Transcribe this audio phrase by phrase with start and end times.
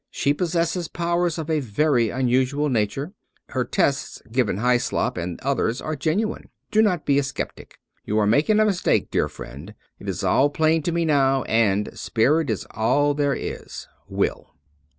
[0.09, 3.13] She possesses powers of a very unusual nature.
[3.49, 6.49] Her tests given Hyslop and others are genuine.
[6.71, 7.77] Do not be a skeptic.
[8.03, 9.75] You are making a mistake, dear friend.
[9.99, 14.55] It is all plain to me now, and spirit IS all there is.— Will.'